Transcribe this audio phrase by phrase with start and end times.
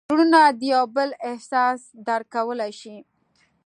[0.09, 2.97] زړونه د یو بل احساس درک کولی شي.